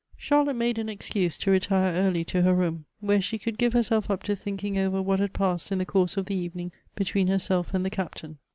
Charlotte 0.17 0.55
made 0.55 0.79
an 0.79 0.89
excuse 0.89 1.37
to 1.37 1.51
retire 1.51 1.93
early 1.93 2.25
to 2.25 2.41
her 2.41 2.55
room, 2.55 2.85
where 3.01 3.21
she 3.21 3.37
could 3.37 3.55
give 3.55 3.73
herself 3.73 4.09
up 4.09 4.23
to 4.23 4.35
thinking 4.35 4.75
over 4.75 4.99
what 4.99 5.19
had 5.19 5.31
passed 5.31 5.71
in 5.71 5.77
the 5.77 5.85
course 5.85 6.17
of 6.17 6.25
the 6.25 6.33
evening 6.33 6.71
between 6.95 7.27
herself 7.27 7.71
and 7.71 7.85
the 7.85 7.91
Captain. 7.91 8.39